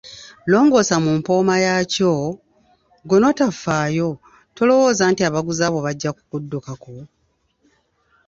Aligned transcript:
Longoosa 0.51 0.95
mu 1.03 1.11
mpooma 1.19 1.55
yaakyo, 1.65 2.13
ggwe 3.03 3.17
n’otafaayo, 3.19 4.09
tolowooza 4.55 5.03
nti 5.11 5.21
abaguzi 5.27 5.61
abo 5.67 5.79
bajja 5.85 6.09
kukuddukako? 6.17 6.93